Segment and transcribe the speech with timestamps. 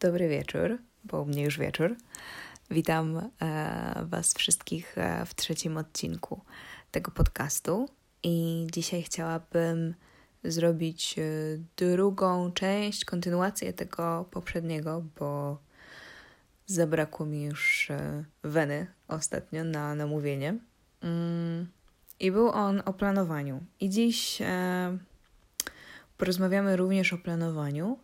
[0.00, 1.96] Dobry wieczór, bo u mnie już wieczór.
[2.70, 6.40] Witam e, Was wszystkich e, w trzecim odcinku
[6.90, 7.88] tego podcastu.
[8.22, 9.94] I dzisiaj chciałabym
[10.44, 11.22] zrobić e,
[11.76, 15.58] drugą część, kontynuację tego poprzedniego, bo
[16.66, 20.58] zabrakło mi już e, weny ostatnio na namówienie.
[21.02, 21.66] Mm,
[22.20, 23.64] I był on o planowaniu.
[23.80, 24.38] I dziś
[26.18, 27.98] porozmawiamy również o planowaniu,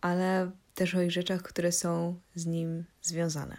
[0.00, 3.56] ale też o ich rzeczach, które są z nim związane.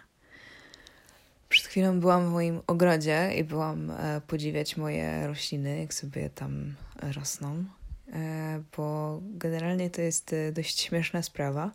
[1.48, 6.74] Przed chwilą byłam w moim ogrodzie i byłam e, podziwiać moje rośliny, jak sobie tam
[7.14, 7.64] rosną,
[8.12, 11.72] e, bo generalnie to jest e, dość śmieszna sprawa,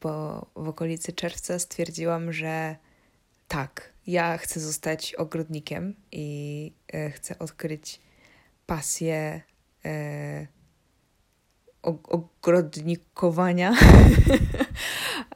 [0.00, 2.76] bo w okolicy czerwca stwierdziłam, że
[3.48, 6.72] tak, ja chcę zostać ogrodnikiem i
[7.14, 8.00] chcę odkryć
[8.66, 9.40] pasję
[11.82, 13.74] ogrodnikowania.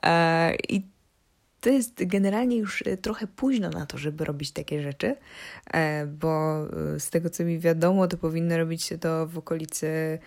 [0.06, 0.86] E, I
[1.60, 5.16] to jest generalnie już e, trochę późno na to, żeby robić takie rzeczy,
[5.72, 6.64] e, bo
[6.98, 10.18] z tego co mi wiadomo, to powinno robić się to w okolicy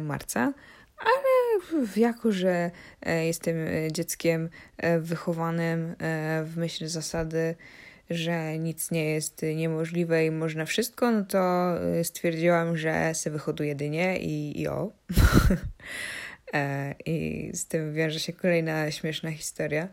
[0.00, 0.52] marca.
[0.98, 2.70] Ale jako, że
[3.06, 3.56] jestem
[3.92, 4.48] dzieckiem
[5.00, 5.94] wychowanym
[6.44, 7.56] w myśl zasady
[8.10, 13.74] że nic nie jest niemożliwe i można wszystko, no to y, stwierdziłam, że se wyhoduję
[13.74, 14.92] dynię i, i o.
[16.54, 19.88] E, I z tym wiąże się kolejna śmieszna historia.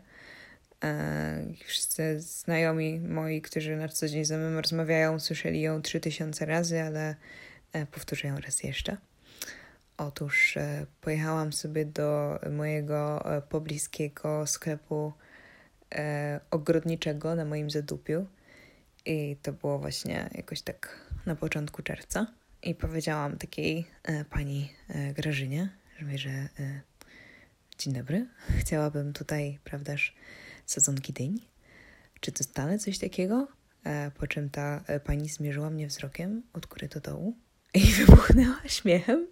[0.84, 6.82] E, wszyscy znajomi moi, którzy na co dzień ze mną rozmawiają, słyszeli ją 3000 razy,
[6.82, 7.14] ale
[7.72, 8.96] e, powtórzę ją raz jeszcze.
[9.96, 10.58] Otóż
[11.00, 15.12] pojechałam sobie do mojego pobliskiego sklepu
[15.94, 18.26] e, ogrodniczego na moim zadupiu.
[19.06, 22.26] I to było właśnie jakoś tak na początku czerwca.
[22.62, 26.48] I powiedziałam takiej e, pani e, Grażynie, że, że e,
[27.78, 28.26] dzień dobry,
[28.60, 30.14] chciałabym tutaj, prawdaż,
[30.66, 31.40] sadzonki dyń.
[32.20, 33.48] Czy to stale coś takiego?
[33.84, 37.36] E, po czym ta e, pani zmierzyła mnie wzrokiem od góry do dołu
[37.74, 39.26] i wybuchnęła śmiechem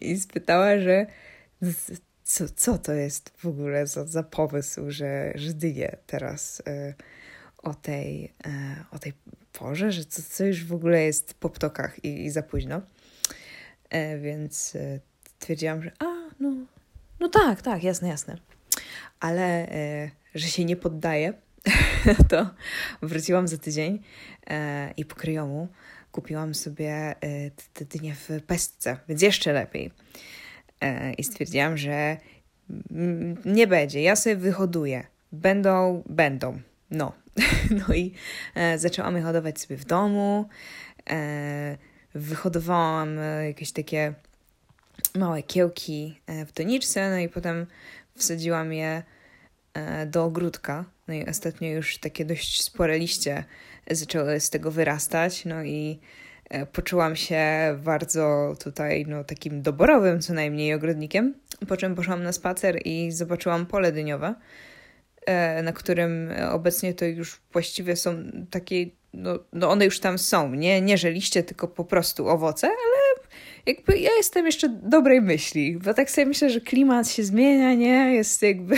[0.00, 1.06] i spytała, że
[2.24, 5.52] co, co to jest w ogóle za, za pomysł, że, że
[6.06, 6.94] teraz y,
[7.58, 8.30] o, tej, y,
[8.90, 9.12] o tej
[9.52, 12.82] porze, że co, co już w ogóle jest po ptokach i, i za późno.
[13.90, 14.76] E, więc
[15.38, 16.04] stwierdziłam, że a,
[16.40, 16.54] no,
[17.20, 18.38] no tak, tak, jasne, jasne.
[19.20, 19.68] Ale,
[20.34, 21.32] że się nie poddaję,
[22.30, 22.50] to
[23.02, 24.02] wróciłam za tydzień
[24.96, 25.68] i po kryjomu
[26.12, 27.14] kupiłam sobie
[27.74, 29.92] te dynie w pestce, więc jeszcze lepiej.
[30.82, 32.16] E, i stwierdziłam, że
[33.44, 35.06] nie będzie, ja sobie wyhoduję.
[35.32, 36.60] Będą, będą.
[36.90, 37.12] No.
[37.88, 38.12] No i
[38.54, 40.48] e, zaczęłam je hodować sobie w domu.
[41.10, 41.76] E,
[42.14, 43.16] wyhodowałam
[43.46, 44.14] jakieś takie
[45.14, 47.66] małe kiełki w doniczce, no i potem
[48.16, 49.02] wsadziłam je
[50.06, 50.84] do ogródka.
[51.08, 53.44] No i ostatnio już takie dość spore liście
[53.90, 55.44] zaczęły z tego wyrastać.
[55.44, 55.98] No i
[56.72, 57.44] poczułam się
[57.84, 61.34] bardzo tutaj, no, takim doborowym co najmniej ogrodnikiem.
[61.68, 64.34] Po czym poszłam na spacer i zobaczyłam pole dyniowe,
[65.26, 70.54] e, na którym obecnie to już właściwie są takie, no, no one już tam są,
[70.54, 73.26] nie, nie że liście, tylko po prostu owoce, ale
[73.66, 78.14] jakby ja jestem jeszcze dobrej myśli, bo tak sobie myślę, że klimat się zmienia, nie?
[78.14, 78.76] Jest jakby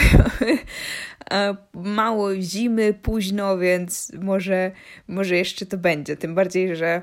[1.30, 4.70] e, mało zimy, późno, więc może,
[5.08, 6.16] może jeszcze to będzie.
[6.16, 7.02] Tym bardziej, że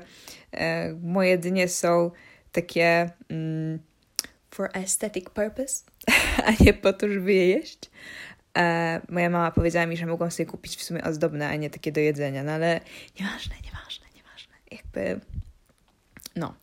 [1.02, 2.10] moje dnie są
[2.52, 3.78] takie mm,
[4.50, 5.84] for aesthetic purpose,
[6.46, 7.90] a nie po to, żeby je jeść.
[8.58, 11.92] E, moja mama powiedziała mi, że mogłam sobie kupić w sumie ozdobne, a nie takie
[11.92, 12.80] do jedzenia, no ale
[13.20, 14.54] nieważne, nieważne, nieważne.
[14.70, 15.20] Jakby,
[16.36, 16.54] no.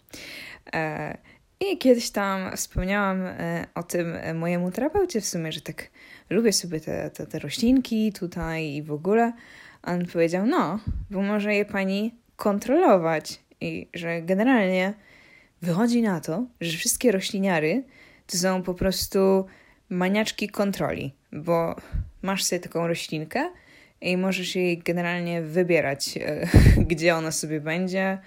[0.73, 1.17] E,
[1.59, 5.89] I kiedyś tam wspomniałam e, o tym mojemu terapeucie w sumie, że tak
[6.29, 9.33] lubię sobie te, te, te roślinki tutaj i w ogóle.
[9.81, 10.79] A on powiedział, no,
[11.09, 14.93] bo może je pani kontrolować i że generalnie
[15.61, 17.83] wychodzi na to, że wszystkie rośliniary
[18.27, 19.45] to są po prostu
[19.89, 21.75] maniaczki kontroli, bo
[22.21, 23.49] masz sobie taką roślinkę
[24.01, 26.47] i możesz jej generalnie wybierać, e,
[26.89, 28.17] gdzie ona sobie będzie,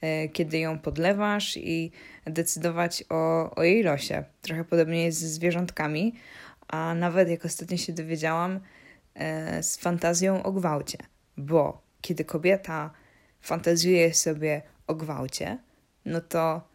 [0.00, 1.90] e, kiedy ją podlewasz i
[2.24, 4.24] decydować o, o jej losie.
[4.42, 6.14] Trochę podobnie jest ze zwierzątkami,
[6.68, 8.60] a nawet jak ostatnio się dowiedziałam,
[9.14, 10.98] e, z fantazją o gwałcie,
[11.36, 12.90] bo kiedy kobieta
[13.40, 15.58] fantazjuje sobie o gwałcie,
[16.04, 16.68] no to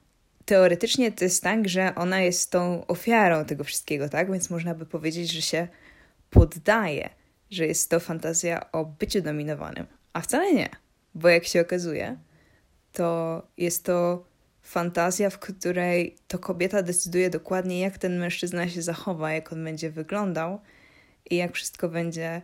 [0.46, 4.32] teoretycznie to jest tak, że ona jest tą ofiarą tego wszystkiego, tak?
[4.32, 5.68] Więc można by powiedzieć, że się
[6.30, 7.10] poddaje,
[7.50, 9.86] że jest to fantazja o byciu dominowanym.
[10.14, 10.70] A wcale nie,
[11.16, 12.18] bo jak się okazuje,
[12.92, 14.26] to jest to
[14.62, 19.90] fantazja, w której to kobieta decyduje dokładnie, jak ten mężczyzna się zachowa, jak on będzie
[19.90, 20.60] wyglądał,
[21.30, 22.42] i jak wszystko będzie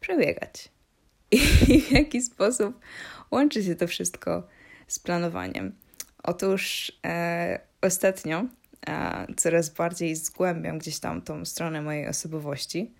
[0.00, 0.68] przebiegać.
[1.68, 2.80] I w jaki sposób
[3.30, 4.48] łączy się to wszystko
[4.88, 5.72] z planowaniem.
[6.22, 8.44] Otóż e, ostatnio
[8.88, 12.94] e, coraz bardziej zgłębiam gdzieś tam tą stronę mojej osobowości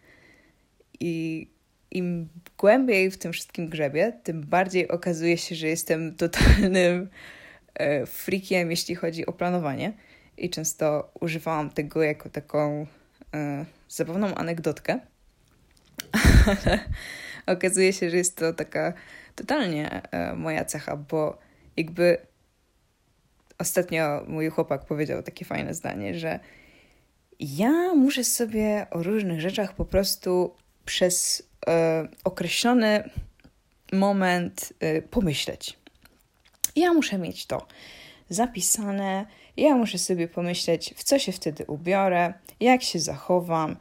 [1.01, 1.47] i
[1.91, 7.09] im głębiej w tym wszystkim grzebie, tym bardziej okazuje się, że jestem totalnym
[7.75, 9.93] e, freakiem, jeśli chodzi o planowanie.
[10.37, 12.87] I często używałam tego jako taką
[13.35, 15.01] e, zabawną anegdotkę.
[17.47, 18.93] Ale okazuje się, że jest to taka
[19.35, 21.39] totalnie e, moja cecha, bo
[21.79, 22.19] jakby
[23.59, 26.41] ostatnio mój chłopak powiedział takie fajne zdanie, że
[27.41, 30.55] ja muszę sobie o różnych rzeczach po prostu
[30.85, 33.11] przez e, określony
[33.93, 35.79] moment e, pomyśleć.
[36.77, 37.67] Ja muszę mieć to
[38.29, 39.27] zapisane,
[39.59, 43.77] ja muszę sobie pomyśleć, w co się wtedy ubiorę, jak się zachowam,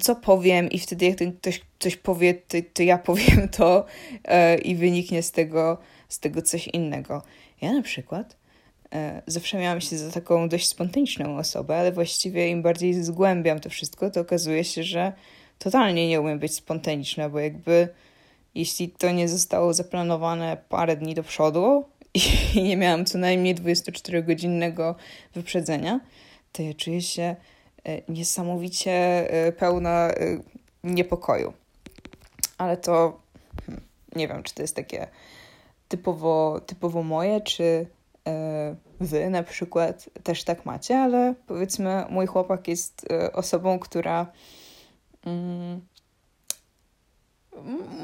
[0.00, 3.84] co powiem, i wtedy, jak ktoś coś powie, to, to ja powiem to
[4.24, 5.78] e, i wyniknie z tego,
[6.08, 7.22] z tego coś innego.
[7.60, 8.36] Ja na przykład
[8.92, 13.70] e, zawsze miałam się za taką dość spontaniczną osobę, ale właściwie im bardziej zgłębiam to
[13.70, 15.12] wszystko, to okazuje się, że
[15.58, 17.88] totalnie nie umiem być spontaniczna, bo jakby
[18.54, 21.84] jeśli to nie zostało zaplanowane parę dni do przodu
[22.14, 24.94] i nie miałam co najmniej 24-godzinnego
[25.34, 26.00] wyprzedzenia,
[26.52, 27.36] to ja czuję się
[27.84, 30.38] e, niesamowicie e, pełna e,
[30.84, 31.52] niepokoju.
[32.58, 33.20] Ale to
[33.66, 33.84] hmm,
[34.16, 35.06] nie wiem, czy to jest takie
[35.88, 37.86] typowo, typowo moje, czy
[39.00, 44.26] wy na przykład też tak macie, ale powiedzmy, mój chłopak jest osobą, która
[45.26, 45.80] mm,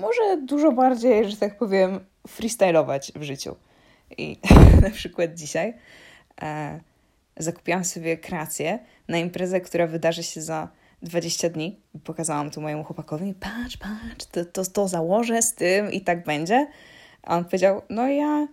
[0.00, 3.56] może dużo bardziej, że tak powiem, freestylować w życiu.
[4.18, 4.36] I
[4.82, 5.74] na przykład dzisiaj
[6.42, 6.80] e,
[7.36, 8.78] zakupiłam sobie kreację
[9.08, 10.68] na imprezę, która wydarzy się za
[11.02, 11.80] 20 dni.
[12.04, 13.34] Pokazałam to mojemu chłopakowi.
[13.34, 16.66] Patrz, patrz, to, to, to założę z tym i tak będzie.
[17.22, 18.48] A on powiedział, no ja,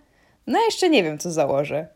[0.46, 1.88] no jeszcze nie wiem, co założę.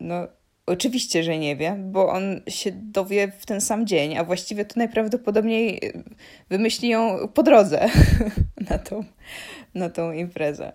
[0.00, 0.26] No,
[0.66, 4.74] Oczywiście, że nie wie, bo on się dowie w ten sam dzień, a właściwie to
[4.76, 6.04] najprawdopodobniej y,
[6.48, 7.88] wymyśli ją po drodze
[8.70, 9.04] na tą,
[9.74, 10.72] na tą imprezę.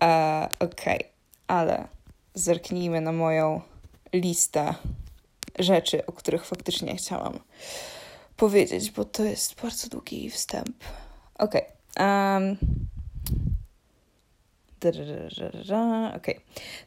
[0.00, 1.17] Uh, Okej, okay.
[1.48, 1.88] Ale
[2.34, 3.60] zerknijmy na moją
[4.12, 4.74] listę
[5.58, 7.38] rzeczy, o których faktycznie chciałam
[8.36, 10.84] powiedzieć, bo to jest bardzo długi wstęp.
[11.34, 11.62] Okej.
[11.96, 12.06] Okay.
[12.06, 12.56] Um,
[16.16, 16.40] okay.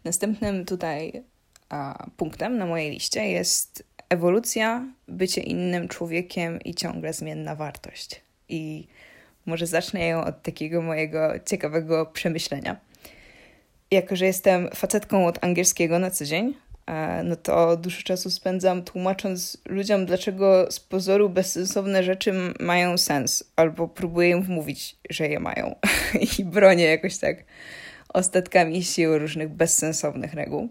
[0.03, 1.23] Następnym tutaj
[2.17, 8.21] punktem na mojej liście jest ewolucja, bycie innym człowiekiem i ciągle zmienna wartość.
[8.49, 8.87] I
[9.45, 12.90] może zacznę ją od takiego mojego ciekawego przemyślenia.
[13.91, 16.53] Jako, że jestem facetką od angielskiego na co dzień,
[17.23, 23.87] no to dużo czasu spędzam tłumacząc ludziom, dlaczego z pozoru bezsensowne rzeczy mają sens, albo
[23.87, 25.75] próbuję im wmówić, że je mają.
[26.39, 27.43] I bronię jakoś tak
[28.13, 30.69] ostatkami sił różnych bezsensownych reguł.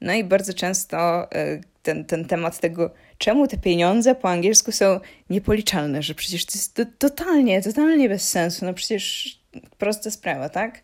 [0.00, 5.00] No i bardzo często e, ten, ten temat tego, czemu te pieniądze po angielsku są
[5.30, 8.64] niepoliczalne, że przecież to jest to, totalnie, totalnie bez sensu.
[8.64, 9.38] No przecież
[9.78, 10.82] prosta sprawa, tak?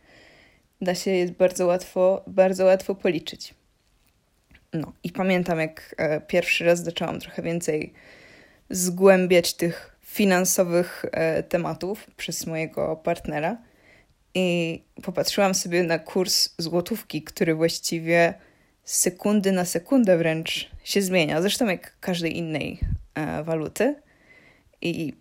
[0.80, 3.54] Da się je bardzo łatwo, bardzo łatwo policzyć.
[4.72, 7.92] No i pamiętam, jak e, pierwszy raz zaczęłam trochę więcej
[8.70, 13.56] zgłębiać tych finansowych e, tematów przez mojego partnera
[14.34, 18.34] i popatrzyłam sobie na kurs złotówki, który właściwie
[18.84, 22.81] z sekundy na sekundę wręcz się zmienia, zresztą jak każdej innej
[23.14, 23.94] e, waluty.
[24.81, 25.14] I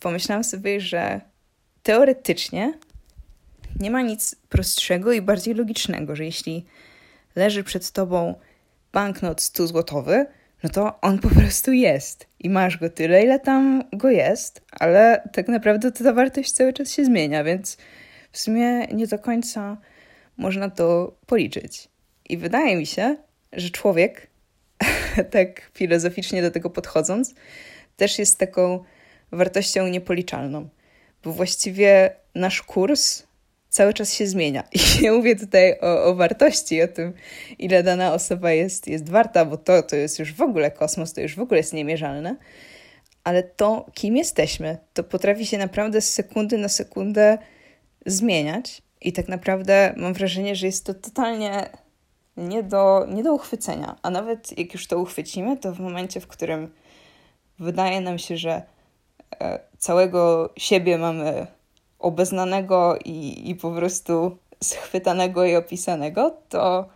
[0.00, 1.20] pomyślałam sobie, że
[1.82, 2.78] teoretycznie
[3.80, 6.64] nie ma nic prostszego i bardziej logicznego, że jeśli
[7.36, 8.34] leży przed tobą
[8.92, 10.26] banknot 100 złotowy,
[10.62, 15.28] no to on po prostu jest i masz go tyle, ile tam go jest, ale
[15.32, 17.76] tak naprawdę ta wartość cały czas się zmienia, więc
[18.32, 19.76] w sumie nie do końca
[20.36, 21.88] można to policzyć.
[22.28, 23.16] I wydaje mi się,
[23.52, 24.26] że człowiek,
[25.30, 27.34] tak filozoficznie do tego podchodząc,
[27.96, 28.84] też jest taką
[29.32, 30.68] wartością niepoliczalną,
[31.24, 33.27] bo właściwie nasz kurs
[33.68, 34.64] cały czas się zmienia.
[34.98, 37.12] I nie mówię tutaj o, o, wartości, o tym,
[37.58, 41.20] ile dana osoba jest, jest warta, bo to, to jest już w ogóle kosmos, to
[41.20, 42.36] już w ogóle jest niemierzalne,
[43.24, 47.38] ale to, kim jesteśmy, to potrafi się naprawdę z sekundy na sekundę
[48.06, 48.82] zmieniać.
[49.00, 51.70] I tak naprawdę mam wrażenie, że jest to totalnie
[52.36, 53.96] nie do, nie do uchwycenia.
[54.02, 56.72] A nawet jak już to uchwycimy, to w momencie, w którym
[57.58, 58.62] wydaje nam się, że
[59.40, 61.46] e, całego siebie mamy
[61.98, 66.88] obeznanego i, i po prostu schwytanego i opisanego, to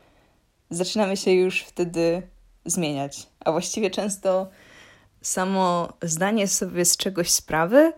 [0.70, 2.22] zaczynamy się już wtedy
[2.64, 3.26] zmieniać.
[3.40, 4.50] A właściwie często
[5.22, 7.92] samo zdanie sobie z czegoś sprawy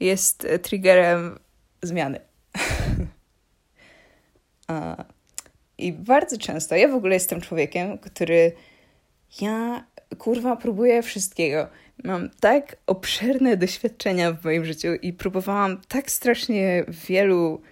[0.00, 1.38] jest triggerem
[1.82, 2.20] zmiany.
[5.78, 8.52] I bardzo często, ja w ogóle jestem człowiekiem, który
[9.40, 9.84] ja
[10.18, 11.68] kurwa próbuję wszystkiego.
[12.04, 17.62] Mam tak obszerne doświadczenia w moim życiu i próbowałam tak strasznie wielu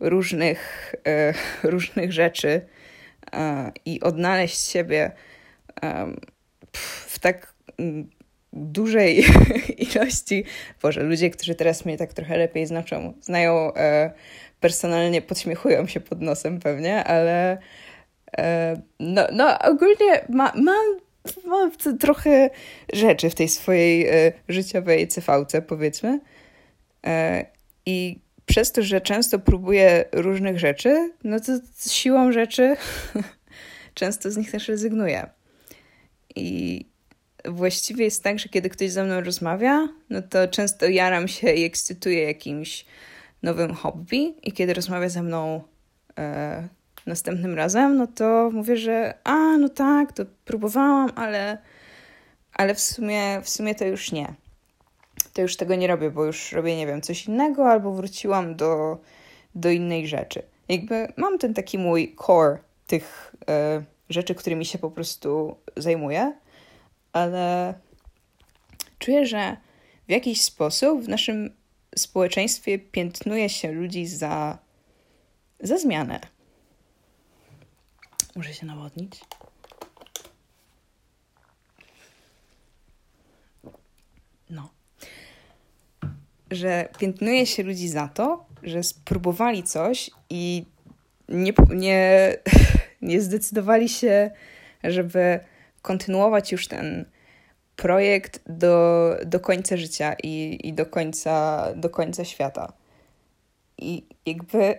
[0.00, 1.34] różnych, e,
[1.70, 2.60] różnych rzeczy
[3.32, 5.10] e, i odnaleźć siebie
[5.82, 6.14] e,
[7.06, 7.54] w tak
[8.52, 9.24] dużej
[9.94, 10.44] ilości.
[10.82, 14.10] Boże, ludzie, którzy teraz mnie tak trochę lepiej znaczą, znają e,
[14.60, 17.58] personalnie, podśmiechują się pod nosem pewnie, ale
[18.38, 20.98] e, no, no ogólnie ma, mam,
[21.44, 21.70] mam
[22.00, 22.50] trochę
[22.92, 26.20] rzeczy w tej swojej e, życiowej CV-ce, powiedzmy.
[27.06, 27.46] E,
[27.86, 31.52] I przez to, że często próbuję różnych rzeczy, no to
[31.90, 32.76] siłą rzeczy
[33.94, 35.30] często z nich też rezygnuję.
[36.36, 36.86] I
[37.44, 41.64] właściwie jest tak, że kiedy ktoś ze mną rozmawia, no to często jaram się i
[41.64, 42.84] ekscytuję jakimś
[43.42, 45.62] nowym hobby i kiedy rozmawia ze mną
[46.18, 46.68] e,
[47.08, 51.58] następnym razem, no to mówię, że a, no tak, to próbowałam, ale,
[52.52, 54.34] ale w, sumie, w sumie to już nie.
[55.32, 58.98] To już tego nie robię, bo już robię, nie wiem, coś innego albo wróciłam do,
[59.54, 60.42] do innej rzeczy.
[60.68, 66.32] Jakby mam ten taki mój core tych e, rzeczy, którymi się po prostu zajmuję
[67.12, 67.74] ale
[68.98, 69.56] czuję, że
[70.06, 71.56] w jakiś sposób w naszym
[71.96, 74.58] społeczeństwie piętnuje się ludzi za,
[75.60, 76.20] za zmianę.
[78.38, 79.20] Muszę się nawodnić.
[84.50, 84.70] No.
[86.50, 90.66] Że piętnuje się ludzi za to, że spróbowali coś i
[91.28, 92.34] nie, nie,
[93.02, 94.30] nie zdecydowali się,
[94.84, 95.40] żeby
[95.82, 97.04] kontynuować już ten
[97.76, 102.72] projekt do, do końca życia i, i do, końca, do końca świata.
[103.78, 104.78] I jakby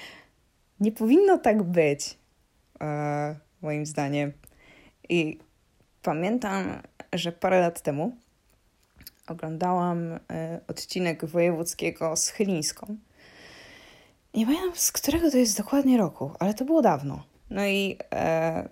[0.80, 2.19] nie powinno tak być,
[3.62, 4.32] moim zdaniem.
[5.08, 5.38] I
[6.02, 6.82] pamiętam,
[7.12, 8.16] że parę lat temu
[9.26, 12.96] oglądałam e, odcinek wojewódzkiego z Chylińską.
[14.34, 17.22] Nie pamiętam z którego to jest dokładnie roku, ale to było dawno.
[17.50, 18.68] No i e,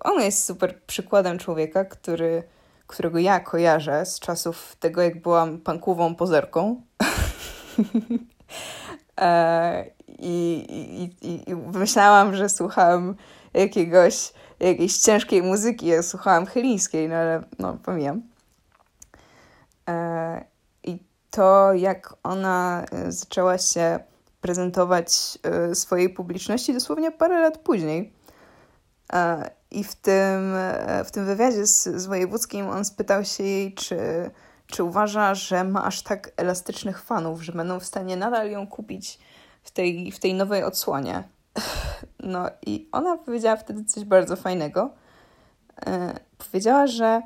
[0.00, 2.42] on jest super przykładem człowieka, który,
[2.86, 6.82] którego ja kojarzę z czasów tego, jak byłam pankową pozerką.
[9.20, 9.84] e,
[10.18, 13.14] i, i, i, I myślałam, że słuchałam
[13.54, 18.22] jakiegoś, jakiejś ciężkiej muzyki, ja słuchałam chylińskiej, no ale no, pomijam.
[19.88, 20.44] E,
[20.84, 20.98] I
[21.30, 23.98] to, jak ona e, zaczęła się
[24.40, 28.20] prezentować e, swojej publiczności dosłownie parę lat później.
[29.70, 30.54] I w tym,
[31.04, 33.98] w tym wywiadzie z, z wojewódzkim on spytał się jej, czy,
[34.66, 39.18] czy uważa, że ma aż tak elastycznych fanów, że będą w stanie nadal ją kupić
[39.62, 41.24] w tej, w tej nowej odsłonie.
[42.22, 44.90] No i ona powiedziała wtedy coś bardzo fajnego.
[45.86, 46.14] E,
[46.50, 47.22] powiedziała, że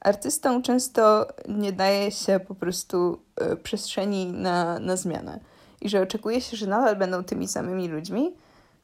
[0.00, 3.22] artystom często nie daje się po prostu
[3.62, 5.40] przestrzeni na, na zmianę
[5.82, 8.34] i że oczekuje się, że nadal będą tymi samymi ludźmi,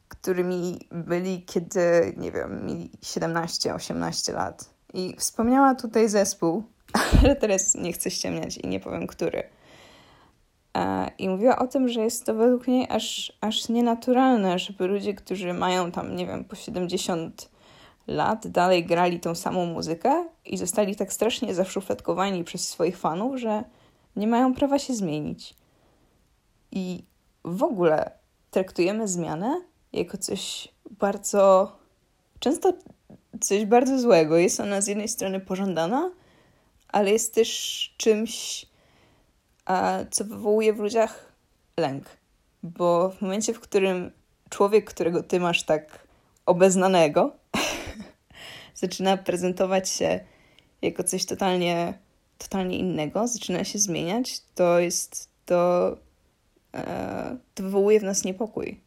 [0.09, 4.71] którymi byli, kiedy, nie wiem, mieli 17-18 lat.
[4.95, 6.63] I wspomniała tutaj zespół,
[7.23, 9.43] ale teraz nie chcę ściemniać i nie powiem, który.
[11.19, 15.55] I mówiła o tym, że jest to według niej aż, aż nienaturalne, żeby ludzie, którzy
[15.55, 17.51] mają tam, nie wiem, po 70
[18.07, 23.65] lat, dalej grali tą samą muzykę i zostali tak strasznie zaszufladkowani przez swoich fanów, że
[24.17, 25.55] nie mają prawa się zmienić.
[26.73, 27.03] I
[27.45, 28.11] w ogóle
[28.51, 29.61] traktujemy zmianę
[29.93, 31.73] jako coś bardzo,
[32.39, 32.73] często
[33.41, 34.37] coś bardzo złego.
[34.37, 36.11] Jest ona z jednej strony pożądana,
[36.89, 38.67] ale jest też czymś,
[40.11, 41.33] co wywołuje w ludziach
[41.77, 42.05] lęk.
[42.63, 44.11] Bo w momencie, w którym
[44.51, 46.09] człowiek, którego ty masz tak
[46.47, 47.33] obeznanego,
[48.75, 50.21] zaczyna prezentować się
[50.83, 51.99] jako coś totalnie,
[52.39, 55.97] totalnie innego, zaczyna się zmieniać, to jest to,
[56.75, 58.81] e, to wywołuje w nas niepokój.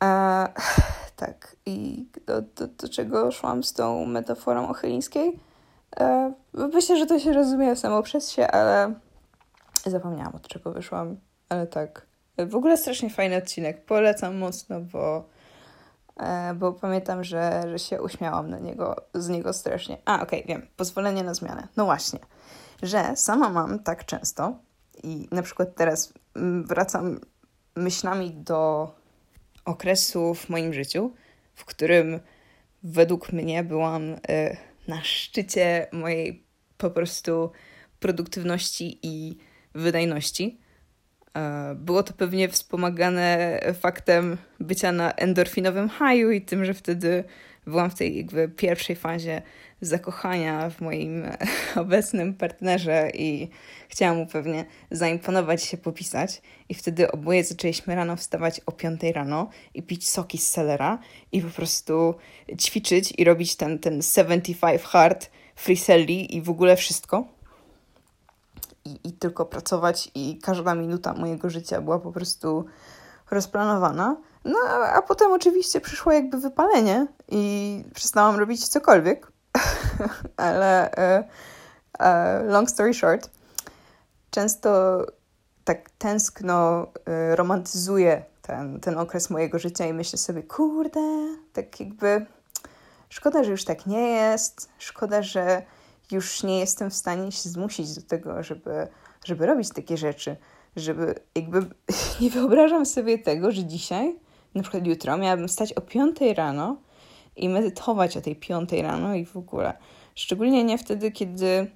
[0.00, 0.48] A,
[1.16, 5.49] tak, i do, do, do czego szłam z tą metaforą ochylińskiej?
[5.96, 8.94] E, myślę, że to się rozumie samo przez się, ale
[9.86, 11.16] zapomniałam od czego wyszłam,
[11.48, 12.06] ale tak.
[12.38, 15.24] W ogóle strasznie fajny odcinek, polecam mocno, bo,
[16.16, 19.98] e, bo pamiętam, że, że się uśmiałam na niego, z niego strasznie.
[20.04, 21.68] A, okej, okay, wiem, pozwolenie na zmianę.
[21.76, 22.18] No właśnie,
[22.82, 24.54] że sama mam tak często
[25.02, 26.12] i na przykład teraz
[26.64, 27.20] wracam
[27.76, 28.90] myślami do
[29.64, 31.12] okresu w moim życiu,
[31.54, 32.20] w którym
[32.82, 34.02] według mnie byłam
[34.90, 36.44] na szczycie mojej
[36.76, 37.52] po prostu
[38.00, 39.36] produktywności i
[39.74, 40.60] wydajności.
[41.74, 47.24] Było to pewnie wspomagane faktem bycia na endorfinowym haju i tym, że wtedy
[47.66, 49.42] byłam w tej jakby pierwszej fazie
[49.80, 51.24] zakochania w moim
[51.82, 53.48] obecnym partnerze i
[53.88, 56.42] chciałam mu pewnie zaimponować się, popisać.
[56.68, 60.98] I wtedy oboje zaczęliśmy rano wstawać o 5 rano i pić soki z selera
[61.32, 62.14] i po prostu
[62.58, 67.24] ćwiczyć i robić ten, ten 75 hard, freeselli i w ogóle wszystko.
[68.84, 72.64] I, I tylko pracować i każda minuta mojego życia była po prostu
[73.30, 74.16] rozplanowana.
[74.44, 74.58] No,
[74.94, 79.32] a potem oczywiście przyszło jakby wypalenie i przestałam robić cokolwiek.
[80.36, 81.28] Ale e,
[81.98, 83.30] e, long story short,
[84.30, 85.00] często
[85.64, 91.00] tak tęskno e, romantyzuję ten, ten okres mojego życia i myślę sobie, kurde,
[91.52, 92.26] tak jakby
[93.08, 95.62] szkoda, że już tak nie jest, szkoda, że
[96.10, 98.88] już nie jestem w stanie się zmusić do tego, żeby,
[99.24, 100.36] żeby robić takie rzeczy,
[100.76, 101.66] żeby jakby
[102.20, 104.18] nie wyobrażam sobie tego, że dzisiaj,
[104.54, 106.76] na przykład jutro, miałabym stać o 5 rano
[107.36, 109.72] i medytować o tej 5 rano i w ogóle.
[110.14, 111.70] Szczególnie nie wtedy, kiedy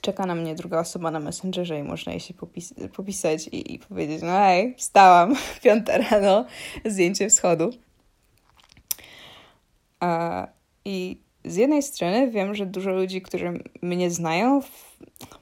[0.00, 3.78] czeka na mnie druga osoba na Messengerze i można jej się popis popisać i, i,
[3.78, 5.34] powiedzieć, no hej, wstałam,
[5.64, 6.44] piąta rano,
[6.84, 7.70] zdjęcie wschodu.
[10.00, 10.46] A,
[10.84, 14.60] I z jednej strony wiem, że dużo ludzi, którzy mnie znają,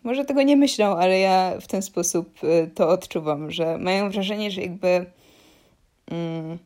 [0.02, 4.50] może tego nie myślą, ale ja w ten sposób y, to odczuwam, że mają wrażenie,
[4.50, 5.06] że jakby
[6.10, 6.58] mm,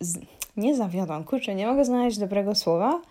[0.00, 0.18] z,
[0.56, 3.02] nie zawiodłam, kurczę, nie mogę znaleźć dobrego słowa,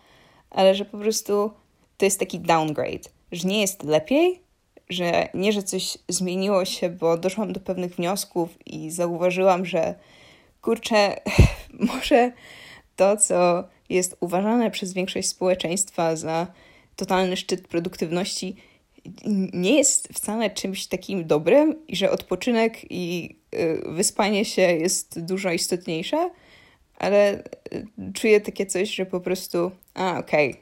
[0.49, 1.51] ale że po prostu
[1.97, 4.41] to jest taki downgrade, że nie jest lepiej,
[4.89, 9.95] że nie, że coś zmieniło się, bo doszłam do pewnych wniosków i zauważyłam, że
[10.61, 11.21] kurczę,
[11.93, 12.31] może
[12.95, 16.47] to, co jest uważane przez większość społeczeństwa za
[16.95, 18.55] totalny szczyt produktywności,
[19.53, 25.51] nie jest wcale czymś takim dobrym i że odpoczynek i y, wyspanie się jest dużo
[25.51, 26.29] istotniejsze,
[26.95, 30.61] ale y, czuję takie coś, że po prostu, a okej, okay,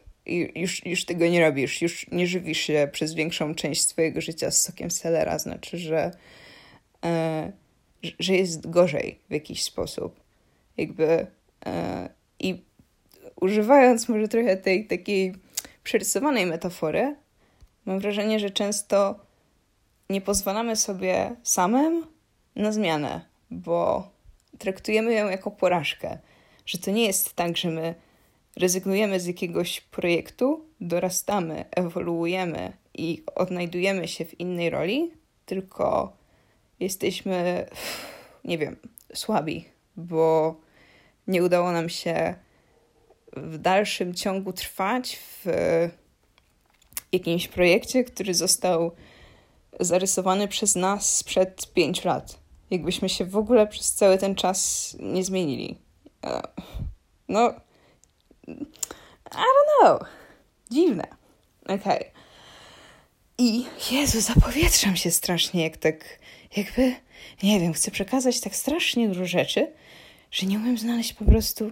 [0.56, 4.62] już, już tego nie robisz, już nie żywisz się przez większą część swojego życia z
[4.62, 6.12] sokiem selera, znaczy, że,
[7.06, 7.52] e,
[8.19, 10.19] że jest gorzej w jakiś sposób.
[10.78, 11.28] Jakby
[11.65, 12.62] e, i
[13.41, 15.34] używając może trochę tej takiej
[15.84, 17.15] przerysowanej metafory,
[17.89, 19.19] mam wrażenie, że często
[20.10, 22.06] nie pozwalamy sobie samym
[22.56, 23.21] na zmianę,
[23.52, 24.10] bo
[24.58, 26.17] traktujemy ją jako porażkę.
[26.65, 27.95] Że to nie jest tak, że my
[28.58, 35.12] rezygnujemy z jakiegoś projektu, dorastamy, ewoluujemy i odnajdujemy się w innej roli,
[35.45, 36.17] tylko
[36.80, 37.65] jesteśmy,
[38.45, 38.75] nie wiem,
[39.13, 40.56] słabi, bo
[41.28, 42.36] nie udało nam się
[43.34, 45.45] w dalszym ciągu trwać w
[47.12, 48.91] jakimś projekcie, który został
[49.80, 52.39] zarysowany przez nas sprzed pięciu lat.
[52.72, 55.78] Jakbyśmy się w ogóle przez cały ten czas nie zmienili.
[56.26, 56.41] E,
[57.28, 57.54] no,
[58.48, 60.00] I don't know.
[60.72, 61.08] Dziwne.
[61.63, 61.78] Okej.
[61.78, 62.12] Okay.
[63.38, 66.19] I Jezu, zapowietrzam się strasznie, jak tak,
[66.58, 66.95] jakby,
[67.43, 69.72] nie wiem, chcę przekazać tak strasznie dużo rzeczy,
[70.32, 71.72] że nie umiem znaleźć po prostu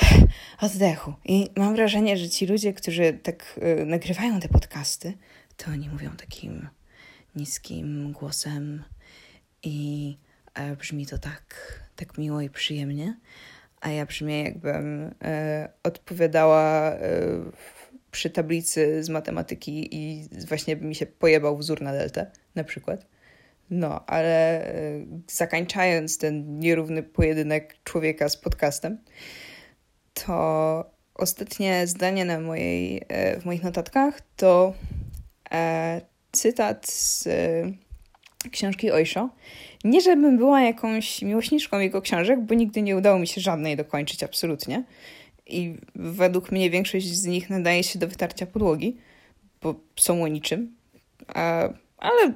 [0.62, 1.14] oddechu.
[1.24, 5.12] I mam wrażenie, że ci ludzie, którzy tak y, nagrywają te podcasty,
[5.56, 6.68] to oni mówią takim
[7.36, 8.84] niskim głosem
[9.62, 10.16] i
[10.78, 11.54] brzmi to tak,
[11.96, 13.14] tak miło i przyjemnie,
[13.80, 17.00] a ja brzmię jakbym e, odpowiadała e,
[18.10, 23.06] przy tablicy z matematyki i właśnie mi się pojebał wzór na deltę, na przykład.
[23.70, 24.74] No, ale e,
[25.30, 28.98] zakańczając ten nierówny pojedynek człowieka z podcastem,
[30.26, 34.74] to ostatnie zdanie na mojej, e, w moich notatkach to
[35.50, 36.00] e,
[36.32, 39.30] cytat z e, książki Oisho.
[39.84, 44.22] Nie, żebym była jakąś miłośniczką jego książek, bo nigdy nie udało mi się żadnej dokończyć,
[44.22, 44.84] absolutnie.
[45.46, 48.96] I według mnie większość z nich nadaje się do wytarcia podłogi,
[49.62, 50.76] bo są o niczym.
[51.98, 52.32] ale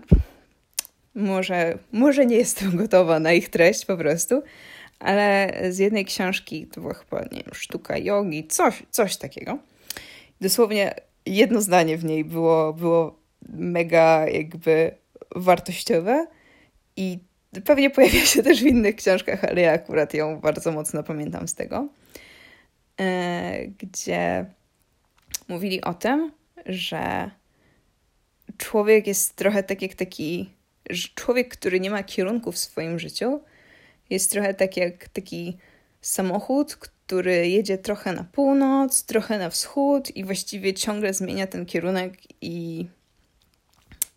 [1.14, 4.42] może, może nie jestem gotowa na ich treść po prostu
[5.02, 9.58] ale z jednej książki, to była chyba, nie wiem, sztuka jogi, coś, coś takiego.
[10.40, 10.94] Dosłownie
[11.26, 14.94] jedno zdanie w niej było, było mega jakby
[15.36, 16.26] wartościowe
[16.96, 17.18] i
[17.64, 21.54] pewnie pojawia się też w innych książkach, ale ja akurat ją bardzo mocno pamiętam z
[21.54, 21.88] tego,
[23.00, 24.46] e, gdzie
[25.48, 26.32] mówili o tym,
[26.66, 27.30] że
[28.56, 30.50] człowiek jest trochę tak jak taki
[31.14, 33.40] człowiek, który nie ma kierunku w swoim życiu,
[34.10, 35.58] jest trochę tak jak taki
[36.00, 42.14] samochód, który jedzie trochę na północ, trochę na wschód i właściwie ciągle zmienia ten kierunek
[42.40, 42.86] i.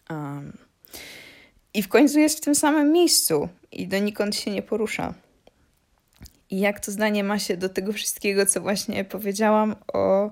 [0.10, 0.58] Um,
[1.74, 5.14] I w końcu jest w tym samym miejscu i donikąd się nie porusza.
[6.50, 10.32] I jak to zdanie ma się do tego wszystkiego, co właśnie powiedziałam o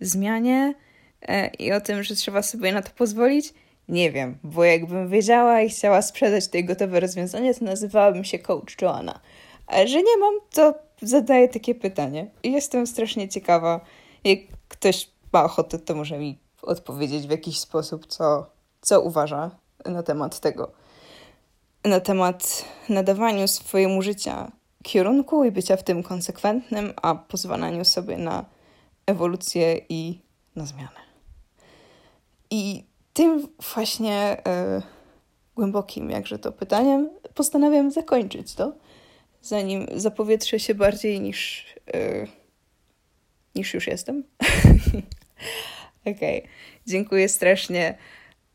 [0.00, 0.74] zmianie
[1.22, 3.54] e, i o tym, że trzeba sobie na to pozwolić?
[3.88, 8.82] Nie wiem, bo jakbym wiedziała i chciała sprzedać tutaj gotowe rozwiązanie, to nazywałabym się Coach
[8.82, 9.20] Joanna.
[9.66, 12.30] Ale że nie mam, to zadaję takie pytanie.
[12.42, 13.80] Jestem strasznie ciekawa.
[14.24, 18.46] Jak ktoś ma ochotę, to może mi odpowiedzieć w jakiś sposób, co,
[18.80, 19.50] co uważa
[19.84, 20.72] na temat tego.
[21.84, 28.44] Na temat nadawaniu swojemu życia kierunku i bycia w tym konsekwentnym, a pozwalaniu sobie na
[29.06, 30.20] ewolucję i
[30.56, 31.00] na zmianę.
[32.50, 34.82] I tym właśnie e,
[35.56, 38.74] głębokim, jakże to pytaniem, postanawiam zakończyć to,
[39.42, 42.26] zanim zapowietrzę się bardziej niż, e,
[43.54, 44.24] niż już jestem.
[46.00, 46.50] Okej, okay.
[46.86, 47.98] dziękuję strasznie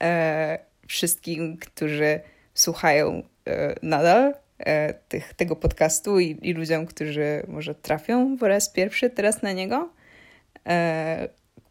[0.03, 2.19] e, wszystkim, którzy
[2.53, 8.69] słuchają e, nadal e, tych, tego podcastu i, i, ludziom, którzy może trafią po raz
[8.69, 9.89] pierwszy teraz na niego.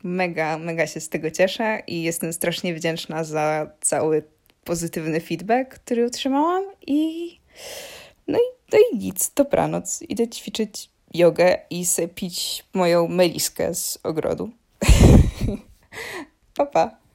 [0.02, 4.22] Mega, mega się z tego cieszę i jestem strasznie wdzięczna za cały
[4.64, 7.30] pozytywny feedback, który otrzymałam i
[8.28, 10.02] no i, no i nic, dobranoc.
[10.02, 14.50] Idę ćwiczyć jogę i sobie pić moją meliskę z ogrodu.
[16.56, 17.07] pa, pa.